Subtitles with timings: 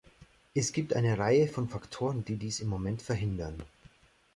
[0.55, 3.61] Es gibt eine Reihe von Faktoren, die dies im Moment verhindern.